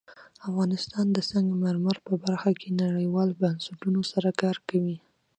[0.47, 4.97] افغانستان د سنگ مرمر په برخه کې نړیوالو بنسټونو سره کار کوي.